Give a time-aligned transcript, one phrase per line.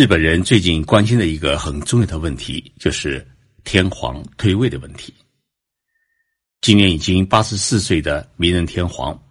[0.00, 3.22] 日本人最近关心的一个很重要的问题，就是
[3.64, 5.12] 天皇退位的问题。
[6.62, 9.22] 今年已经八十四岁的明仁天皇，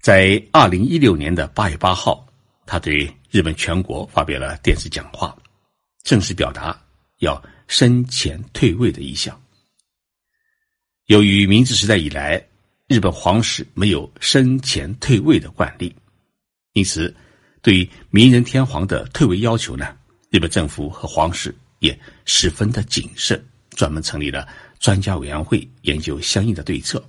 [0.00, 2.26] 在二零一六年的八月八号，
[2.66, 5.36] 他对日本全国发表了电视讲话，
[6.02, 6.76] 正式表达
[7.20, 9.40] 要生前退位的意向。
[11.06, 12.44] 由于明治时代以来，
[12.88, 15.94] 日本皇室没有生前退位的惯例，
[16.72, 17.14] 因此
[17.62, 19.96] 对于明仁天皇的退位要求呢，
[20.30, 24.46] 日本政府和皇室也十分的谨慎，专门成立了。
[24.80, 27.02] 专家委员会研究相应的对策。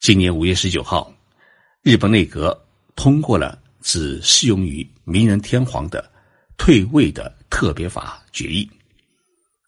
[0.00, 1.14] 今年五月十九号，
[1.80, 2.60] 日本内阁
[2.96, 6.10] 通过了只适用于明仁天皇的
[6.56, 8.68] 退位的特别法决议，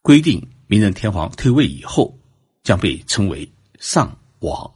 [0.02, 2.12] 规定明仁天皇退位以后
[2.64, 4.74] 将被称为上王。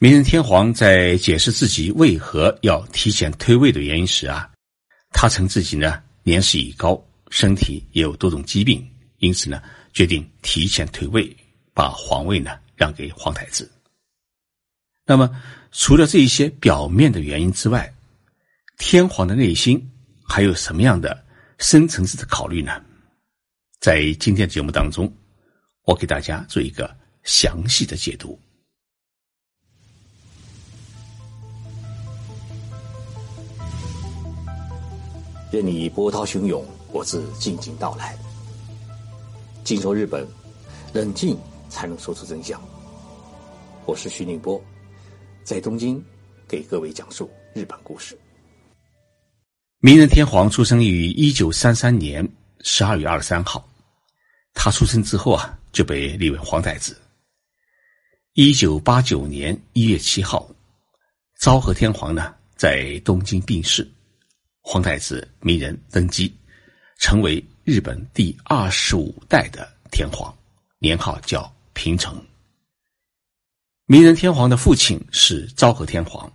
[0.00, 4.48] 明仁天皇在解释自己为何要提前退位的原因时啊，
[5.10, 9.60] 他称自己呢年事已高，身体也有多种疾病，因此呢。
[9.94, 11.36] 决定提前退位，
[11.74, 13.68] 把皇位呢让给皇太子。
[15.04, 15.28] 那么，
[15.72, 17.92] 除了这一些表面的原因之外，
[18.76, 19.90] 天皇的内心
[20.22, 21.24] 还有什么样的
[21.58, 22.80] 深层次的考虑呢？
[23.80, 25.12] 在今天的节目当中，
[25.82, 28.38] 我给大家做一个详细的解读。
[35.50, 38.16] 任你波涛汹涌，我自静静到来。
[39.64, 40.26] 静说日本，
[40.92, 41.38] 冷静
[41.70, 42.60] 才能说出真相。
[43.86, 44.62] 我是徐宁波，
[45.44, 46.02] 在东京
[46.46, 48.18] 给各位讲述日本故事。
[49.80, 52.26] 明仁天皇出生于一九三三年
[52.60, 53.66] 十二月二十三号，
[54.52, 56.94] 他出生之后啊就被立为皇太子。
[58.34, 60.46] 一九八九年一月七号，
[61.38, 63.90] 昭和天皇呢在东京病逝，
[64.70, 66.30] 皇太子明仁登基，
[66.98, 67.42] 成为。
[67.64, 70.34] 日本第二十五代的天皇，
[70.78, 72.22] 年号叫平成。
[73.84, 76.30] 明仁天皇的父亲是昭和天皇，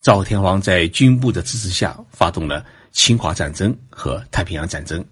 [0.00, 5.02] 昭和天皇在军部的支持下发动了侵华战争和太平洋战争，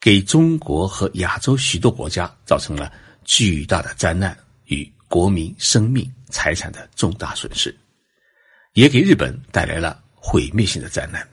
[0.00, 2.90] 给中国和亚洲许多国家造成了
[3.24, 4.34] 巨大的灾难
[4.66, 7.74] 与国民生命财产的重大损失，
[8.72, 11.26] 也给日本带来了毁灭性的灾难。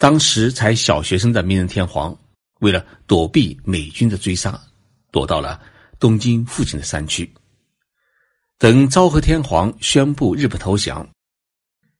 [0.00, 2.16] 当时才小学生的明仁天皇，
[2.60, 4.58] 为了躲避美军的追杀，
[5.10, 5.60] 躲到了
[5.98, 7.30] 东京附近的山区。
[8.56, 11.06] 等昭和天皇宣布日本投降，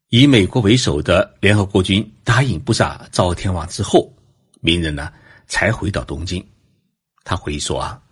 [0.09, 4.11] 以美国为首的联合国军答应不杀昭和天皇之后，
[4.63, 5.13] 明仁呢
[5.47, 6.43] 才回到东京。
[7.23, 8.03] 他回忆说啊，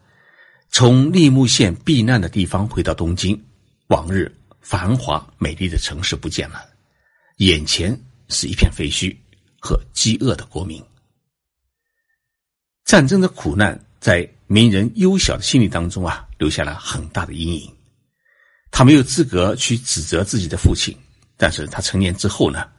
[0.68, 3.42] 从立木县避难的地方回到东京，
[3.86, 6.62] 往日繁华美丽的城市不见了，
[7.38, 7.98] 眼前
[8.28, 9.16] 是一片废墟。
[9.60, 10.82] 和饥饿的国民，
[12.84, 17.74] 战争的苦难在名人幼小的心理当中啊，留下了很大的阴影。
[18.70, 20.96] 他没有资格去指责自己的父亲，
[21.36, 22.70] 但是他成年之后呢，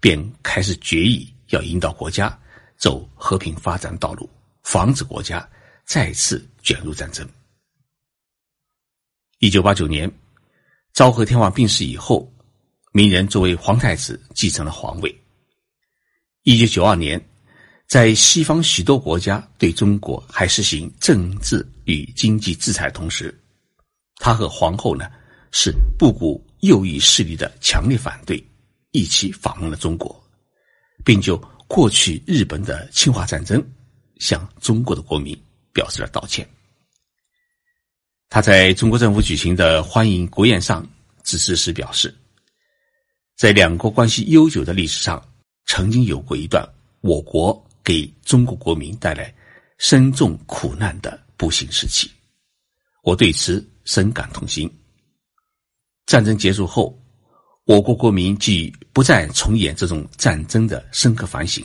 [0.00, 2.38] 便开始决意要引导国家
[2.76, 4.28] 走和平发展道路，
[4.62, 5.46] 防止国家
[5.84, 7.28] 再次卷入战争。
[9.38, 10.10] 一九八九年，
[10.92, 12.30] 昭和天皇病逝以后，
[12.92, 15.22] 明仁作为皇太子继承了皇位。
[16.48, 17.22] 一九九二年，
[17.86, 23.38] 在西方许多国家对中国还实行政治与经济制裁同时，
[24.16, 25.10] 他和皇后呢
[25.52, 28.42] 是不顾右翼势力的强烈反对，
[28.92, 30.18] 一起访问了中国，
[31.04, 33.62] 并就过去日本的侵华战争
[34.16, 35.38] 向中国的国民
[35.74, 36.48] 表示了道歉。
[38.30, 40.88] 他在中国政府举行的欢迎国宴上
[41.24, 42.16] 致辞时表示，
[43.36, 45.22] 在两国关系悠久的历史上。
[45.68, 46.66] 曾经有过一段
[47.02, 49.32] 我国给中国国民带来
[49.76, 52.10] 深重苦难的不幸时期，
[53.02, 54.68] 我对此深感痛心。
[56.06, 56.98] 战争结束后，
[57.64, 61.64] 我国国民既不再重演这种战争的深刻反省，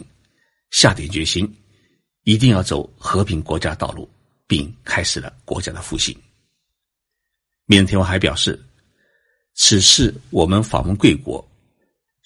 [0.69, 1.49] 下定决心，
[2.23, 4.07] 一定要走和平国家道路，
[4.45, 6.13] 并开始了国家的复兴。
[7.65, 8.61] 缅甸天王还表示，
[9.55, 11.43] 此次我们访问贵国，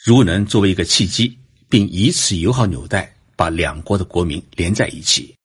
[0.04, 1.38] 如能作为一个契机。
[1.70, 5.36] 并以此友好纽带把两国的国民连在一起，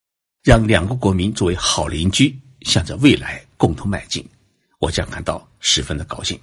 [0.44, 4.24] 让两个国民作为好邻居，向着未来共同迈进，
[4.78, 6.38] 我将感到十分的高兴。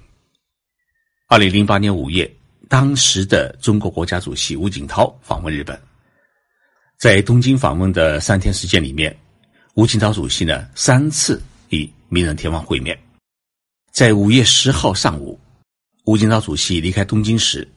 [1.27, 2.29] 二零零八年五月，
[2.67, 5.79] 当时的中国国家主席吴锦涛访问日本，
[6.97, 9.17] 在东京访问的三天时间里面，
[9.75, 12.97] 吴锦涛主席呢三次与名人天王会面。
[13.91, 15.39] 在五月十号上午，
[16.05, 17.67] 吴锦涛主席离开东京时。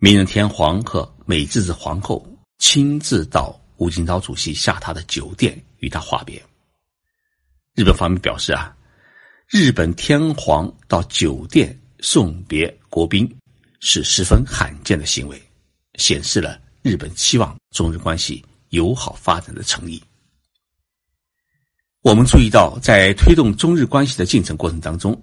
[0.00, 2.24] 明仁天皇和美智子皇后
[2.58, 6.40] 亲自到吴景昭主席下榻的酒店与他话别。
[7.74, 8.72] 日本方面表示啊，
[9.48, 13.28] 日本天皇到酒店送别国宾
[13.80, 15.42] 是十分罕见的行为，
[15.96, 20.00] 显示了日本期望中日关系友好发展的诚意。
[22.02, 25.20] 我们注意到，在推动中日关系的进程过程当中，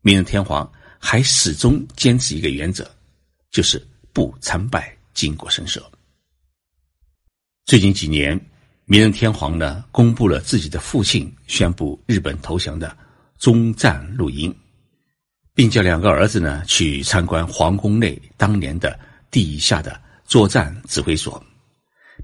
[0.00, 0.70] 明仁天皇
[1.00, 2.88] 还始终坚持一个原则，
[3.50, 5.82] 就是不参拜靖国神社。
[7.64, 8.38] 最近几年，
[8.84, 12.96] 明仁天皇呢公布了自己的父亲宣布日本投降的
[13.38, 14.54] 终战录音，
[15.54, 18.98] 并叫两个儿子呢去参观皇宫内当年的
[19.30, 21.42] 地下的作战指挥所，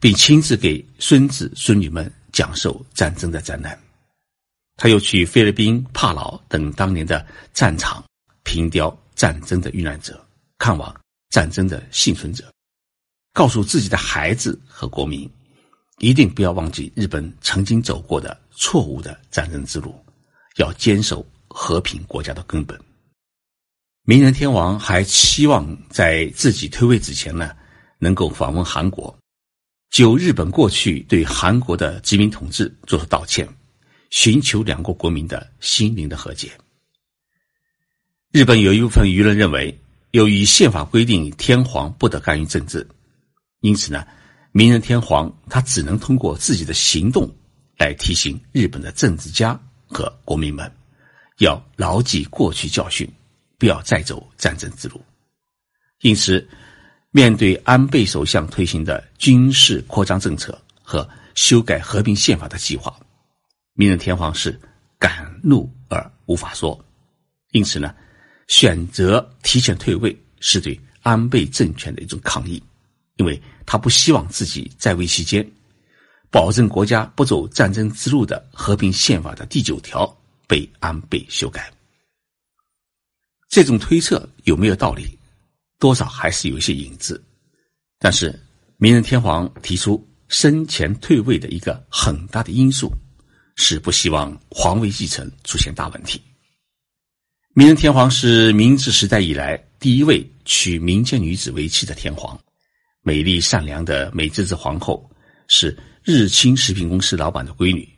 [0.01, 3.79] 并亲自给孙子孙女们讲授战争的灾难。
[4.77, 8.05] 他又去菲律宾、帕劳等当年的战场，
[8.45, 10.25] 凭吊战争的遇难者，
[10.59, 10.95] 看望
[11.31, 12.53] 战争的幸存者，
[13.33, 15.31] 告诉自己的孩子和国民，
[15.99, 19.95] 一定不要忘记日本曾经走过的错误的战争之路，
[20.57, 22.79] 要坚守和平国家的根本。
[24.03, 27.55] 明仁天王还期望在自己退位之前呢，
[27.99, 29.17] 能够访问韩国，
[29.91, 33.49] 就日本过去对韩国的殖民统治做出道歉。
[34.11, 36.51] 寻求两国国民的心灵的和解。
[38.33, 39.79] 日本有一部分舆论认为，
[40.13, 42.89] 由于宪法规定天皇不得干预政治，
[43.61, 44.07] 因此呢，
[44.53, 47.31] 明仁天皇他只能通过自己的行动
[47.77, 50.71] 来提醒日本的政治家和国民们，
[51.39, 53.07] 要牢记过去教训，
[53.59, 55.01] 不要再走战争之路。
[56.01, 56.49] 因此，
[57.11, 62.99] 面对安倍首相推行的军事扩张政策和修改和平宪法的计划。
[63.75, 64.59] 明仁天皇是
[64.99, 66.83] 敢怒而无法说，
[67.51, 67.95] 因此呢，
[68.49, 72.63] 选择提前退位是对安倍政权的一种抗议，
[73.17, 75.49] 因为他不希望自己在位期间，
[76.31, 80.05] 保证国家不走战争之路的和平宪法的第九条
[80.47, 81.73] 被安倍修改。
[83.49, 85.17] 这种推测有没有道理？
[85.79, 87.23] 多少还是有一些影子。
[87.99, 88.39] 但是，
[88.77, 92.93] 明仁天皇提出生前退位的一个很大的因素。
[93.61, 96.23] 是不希望皇位继承出现大问题。
[97.59, 102.39] 明仁天皇是明治时代以来第一位娶民间女子为妻的天皇，
[103.03, 105.11] 美丽善良的美智子皇后
[105.49, 107.93] 是日清食品公司老板的闺女，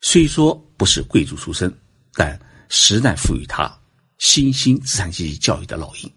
[0.00, 1.70] 虽说不是贵族出身，
[2.14, 2.40] 但
[2.70, 3.70] 时代赋予她
[4.16, 6.10] 新兴资产阶级教育的烙印，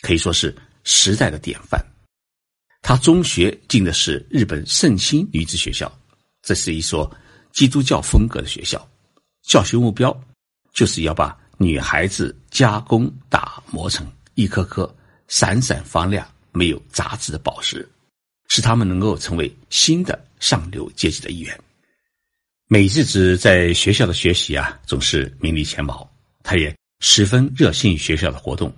[0.00, 0.52] 可以说是
[0.82, 1.80] 时代的典范。
[2.82, 5.96] 她中学进的是日本圣心女子学校，
[6.42, 7.08] 这是一所。
[7.52, 8.90] 基督教风格的学校，
[9.42, 10.20] 教学目标
[10.72, 14.92] 就是要把女孩子加工打磨成一颗颗
[15.28, 17.88] 闪闪发亮、没有杂质的宝石，
[18.48, 21.58] 使他们能够成为新的上流阶级的一员。
[22.66, 26.10] 美智子在学校的学习啊，总是名列前茅。
[26.42, 28.74] 她也十分热心于学校的活动，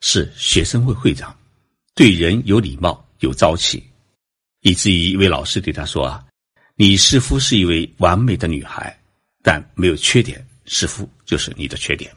[0.00, 1.36] 是学生会会长，
[1.94, 3.82] 对人有礼貌、有朝气，
[4.60, 6.22] 以至于一位老师对她说啊。
[6.74, 8.94] 你似乎是一位完美的女孩，
[9.42, 12.14] 但没有缺点，似乎就是你的缺点。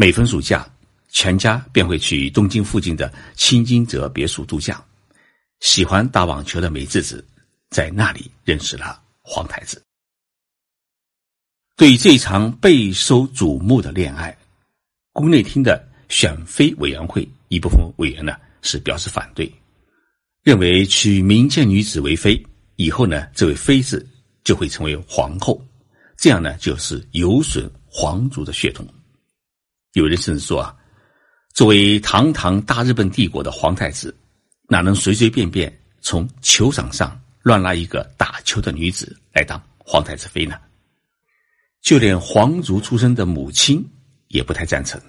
[0.00, 0.64] 每逢暑假，
[1.08, 4.80] 全家便会去东京附近的青金泽别墅度假。
[5.58, 7.26] 喜欢打网球的美智子
[7.68, 9.82] 在那里认识了皇太子。
[11.76, 14.38] 对于这场备受瞩目的恋爱，
[15.12, 19.52] 宫内厅的选妃委员会一部分委员呢是表示反对，
[20.44, 22.40] 认为娶民间女子为妃。
[22.76, 24.08] 以后呢，这位妃子
[24.44, 25.60] 就会成为皇后，
[26.16, 28.86] 这样呢，就是有损皇族的血统。
[29.92, 30.74] 有人甚至说啊，
[31.54, 34.14] 作为堂堂大日本帝国的皇太子，
[34.68, 40.58] 哪能随随便便从球场上乱拉一个打球的女子来当皇太子妃呢？
[41.80, 43.84] 就连皇族出身的母亲
[44.28, 45.00] 也不太赞成。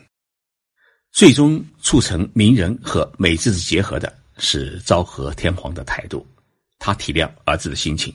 [1.11, 6.25] 最终促成名人和美智子结合的是昭和天皇的态度。
[6.77, 8.13] 他体谅儿子的心情，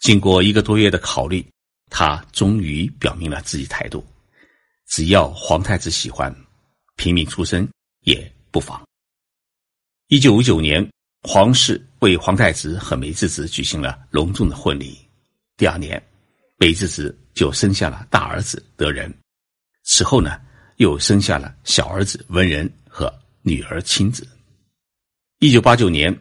[0.00, 1.44] 经过一个多月的考虑，
[1.90, 4.06] 他终于表明了自己态度：
[4.86, 6.34] 只要皇太子喜欢，
[6.96, 7.68] 平民出身
[8.00, 8.82] 也不妨。
[10.08, 10.88] 一九五九年，
[11.22, 14.96] 皇室为皇太子和美智子举行了隆重的婚礼。
[15.56, 16.02] 第二年，
[16.56, 19.12] 美智子就生下了大儿子德仁，
[19.82, 20.40] 此后呢，
[20.76, 23.12] 又生下了小儿子文仁和
[23.42, 24.26] 女儿亲子。
[25.40, 26.16] 一九八九年。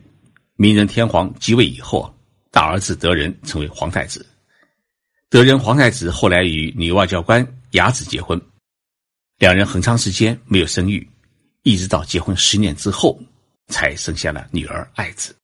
[0.57, 2.17] 明仁天皇即位以后，
[2.49, 4.25] 大儿子德仁成为皇太子。
[5.29, 8.41] 德仁皇太子后来与女外交官雅子结婚，
[9.37, 11.05] 两人很长时间没有生育，
[11.63, 13.21] 一直到结婚十年之后
[13.67, 15.35] 才生下了女儿爱子。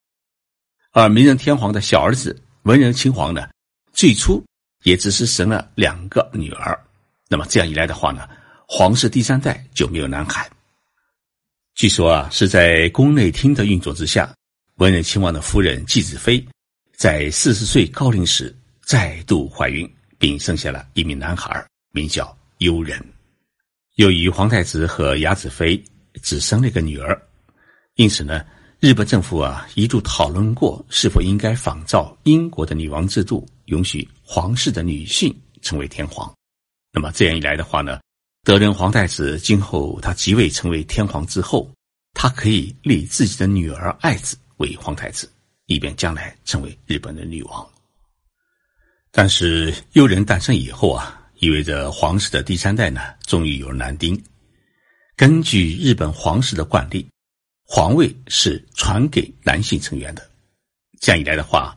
[0.92, 3.50] 而明仁天皇的小儿子文仁亲王呢，
[3.92, 4.42] 最初
[4.84, 6.80] 也只是生了两个女儿。
[7.28, 8.28] 那么这样一来的话呢，
[8.66, 10.50] 皇室第三代就没有男孩。
[11.76, 14.34] 据说啊，是在宫内厅的运作之下，
[14.76, 16.46] 文仁亲王的夫人纪子妃
[16.96, 23.02] 在四十岁高龄时再度怀孕，并生下了一名男孩，名叫悠仁。
[23.96, 25.82] 由于皇太子和雅子妃
[26.22, 27.22] 只生了一个女儿，
[27.96, 28.46] 因此呢，
[28.80, 36.34] 日本政府啊一度讨论过是否应该仿照英国的女王制度，允许皇室的女性成为天皇。
[36.94, 38.00] 那么这样一来的话呢，
[38.46, 41.70] 德仁皇太子今后他即位成为天皇之后，
[42.14, 45.30] 他可以立自己的女儿爱子为皇太子，
[45.66, 47.70] 以便将来成为日本的女王。
[49.12, 51.21] 但是悠仁诞生以后啊。
[51.42, 54.16] 意味着皇室的第三代呢，终于有了男丁。
[55.16, 57.04] 根据日本皇室的惯例，
[57.64, 60.30] 皇位是传给男性成员的。
[61.00, 61.76] 这样一来的话，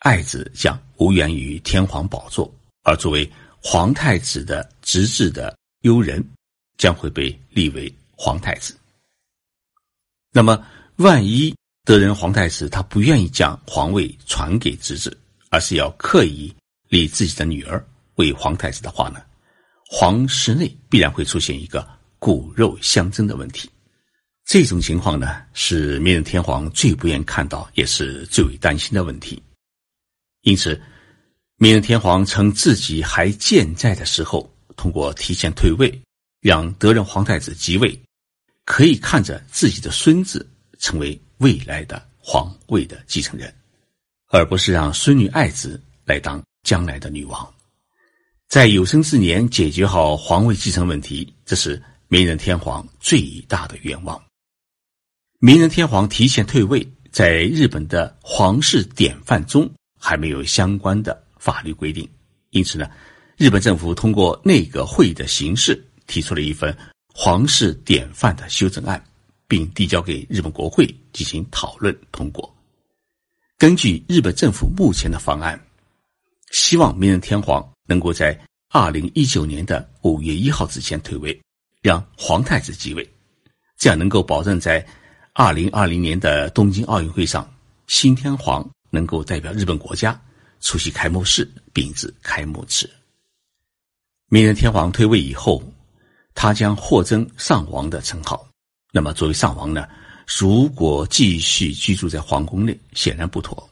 [0.00, 3.26] 爱子将无缘于天皇宝座，而作为
[3.62, 6.22] 皇太子的侄子的悠仁
[6.76, 8.76] 将会被立为皇太子。
[10.30, 10.62] 那么，
[10.96, 15.16] 万一德仁皇太子他不愿意将皇位传给侄子，
[15.48, 16.54] 而是要刻意
[16.90, 17.82] 立自己的女儿。
[18.18, 19.22] 为皇太子的话呢，
[19.86, 23.70] 皇室内必然会出现一个骨肉相争的问题。
[24.44, 29.42] 这种情况呢，是明仁天皇最不愿看到，也是最为担心的问题。
[30.42, 30.80] 因此，
[31.56, 36.00] 明仁天皇趁自己还健在的时候，通过提前退位，
[36.40, 37.98] 让德仁皇太子即位，
[38.64, 40.48] 可以看着自己的孙子
[40.78, 43.54] 成为未来的皇位的继承人，
[44.28, 47.54] 而不是让孙女爱子来当将来的女王。
[48.48, 54.18] 在有生之年解决好皇位继承问题，这是明仁天皇最大的愿望。
[55.38, 62.08] 明仁天皇提前退位，在日本的皇室典范中还没有相关的法律规定，
[62.48, 62.90] 因此呢，
[63.36, 66.74] 日本政府通过内阁会议的形式提出了一份
[67.12, 69.04] 皇室典范的修正案，
[69.46, 72.50] 并递交给日本国会进行讨论通过。
[73.58, 75.62] 根据日本政府目前的方案，
[76.50, 77.62] 希望明仁天皇。
[77.88, 78.38] 能够在
[78.70, 81.40] 二零一九年的五月一号之前退位，
[81.80, 83.10] 让皇太子继位，
[83.78, 84.86] 这样能够保证在
[85.32, 87.50] 二零二零年的东京奥运会上，
[87.86, 90.20] 新天皇能够代表日本国家
[90.60, 92.88] 出席开幕式，并致开幕词。
[94.28, 95.62] 明仁天皇退位以后，
[96.34, 98.46] 他将获赠上王的称号。
[98.92, 99.88] 那么，作为上王呢，
[100.26, 103.66] 如果继续居住在皇宫内，显然不妥。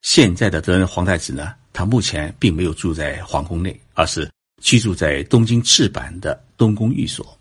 [0.00, 1.54] 现在的德仁皇太子呢？
[1.72, 7.38] 他目前并没有住在皇宫内，而是居住在东京赤坂的东宫寓所。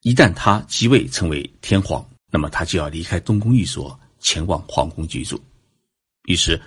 [0.00, 5.40] 一旦他即位成为天皇，那么他就要离开东宫寓所，前往皇宫居住。
[6.24, 6.60] 于是，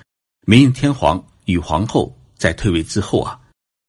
[0.46, 3.40] 明仁天皇与皇后在退位之后啊，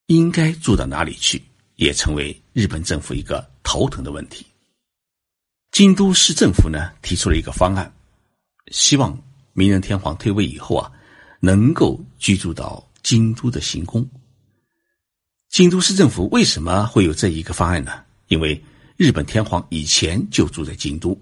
[0.07, 1.43] 应该住到哪里去，
[1.77, 4.47] 也成为日本政府一个头疼的问题。
[5.73, 7.93] 京都市政府呢提出了一个方案，
[8.73, 9.17] 希望
[9.53, 10.91] 明仁天皇退位以后啊。
[11.41, 14.09] 能够居住到京都的行宫。
[15.49, 17.93] 京都市政府为什么会有这一个方案呢？
[18.29, 18.63] 因为
[18.97, 21.19] 日本天皇以前就住在京都，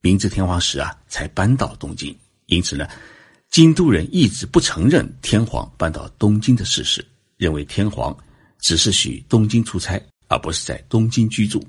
[0.00, 2.14] 明治天皇时啊才搬到东京，
[2.46, 2.88] 因此呢，
[3.50, 7.06] 京都人一直不承认天皇搬到东京的事实，
[7.36, 8.16] 认为天皇
[8.58, 11.64] 只是许东京出差，而不是在东京居住。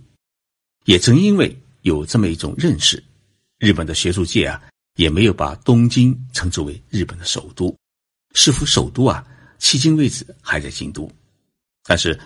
[0.85, 3.03] 也正因为有这么一种认识，
[3.59, 4.59] 日本的学术界啊
[4.95, 7.77] 也没有把东京称之为日本的首都。
[8.33, 9.25] 是否首都啊？
[9.59, 11.11] 迄今为止还在京都，
[11.83, 12.17] 但是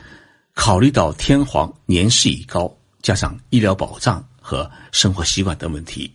[0.53, 6.11] 考虑到天皇年事已高，加上医疗保障和生活习惯等问题，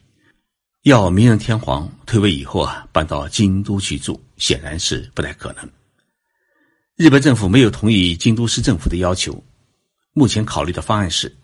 [0.83, 5.69] 要明仁天皇退位以后啊搬到京都去住，显然是不太可能。
[6.95, 9.43] 日本政府没有同意京都市政府的要求，
[10.13, 11.37] 目前考虑的方案是，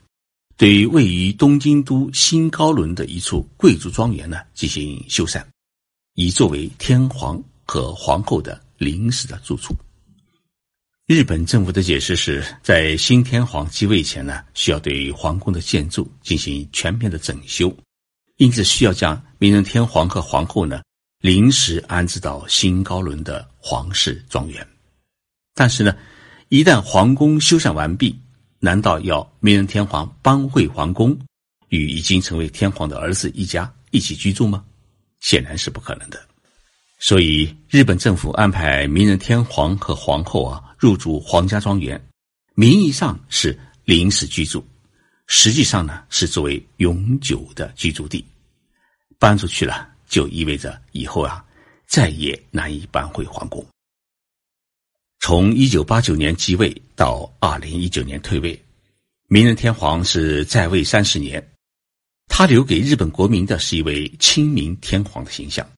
[0.57, 5.45] 对于位于东京都新高轮的一处贵族庄园呢进行修缮，
[6.15, 7.43] 以作为天皇。
[7.65, 9.77] 和皇后的临时的住处。
[11.07, 17.75] 日本政府的解释是在新天皇继位前呢，需要对皇宫的建筑进行全面的整修，
[18.39, 20.81] 因此需要将明仁天皇和皇后呢
[21.21, 24.67] 临时安置到新高伦的皇室庄园。
[25.55, 25.95] 但是呢，
[26.49, 28.19] 一旦皇宫修缮完毕，
[28.59, 31.15] 难道要明仁天皇搬回皇宫，
[31.69, 34.65] 与已经成为天皇的儿子一家一起居住吗？
[35.21, 36.19] 显然是不可能的。
[37.07, 42.03] 所以，日本政府安排明仁天皇和皇后啊入住皇家庄园，
[42.55, 44.65] 名义上是临时居住，
[45.27, 48.25] 实际上呢是作为永久的居住地。
[49.19, 51.45] 搬出去了，就意味着以后啊，
[51.87, 53.63] 再也难以搬回皇宫。
[55.21, 58.59] 从一九八九年继位到二零一九年退位，
[59.29, 61.47] 明仁天皇是在位三十年，
[62.29, 65.69] 他留给日本国民的是一位亲民天皇的形象。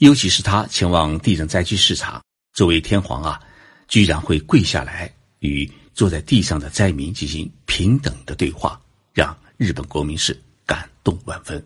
[0.00, 2.22] 尤其是他前往地震灾区视察，
[2.54, 3.38] 作为天皇啊，
[3.86, 8.80] 居然会跪下来与坐在地上的灾民进行平等的对话，
[9.12, 11.62] 让日本国民是感动万分。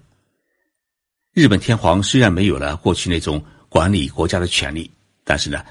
[1.33, 4.91] 日本天皇虽然没有了过去那种管理国家的权利，
[5.23, 5.65] 但是呢，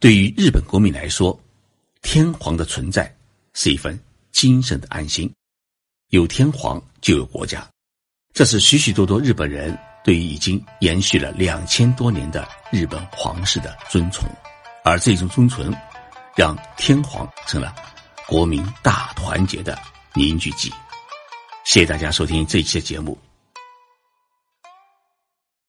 [0.00, 1.40] 对于日本国民来说，
[2.02, 3.16] 天皇的存在
[3.54, 3.96] 是一份
[4.32, 5.32] 精神的安心。
[6.08, 7.64] 有天皇就有国家，
[8.32, 9.78] 这是许许多多日本人。
[10.04, 14.28] 对于已经延续了两千多年的日本皇室的尊崇，
[14.84, 15.74] 而这种尊崇，
[16.36, 17.74] 让天皇成了
[18.26, 19.78] 国民大团结的
[20.14, 20.72] 凝聚剂。
[21.64, 23.18] 谢谢大家收听这一期的节目。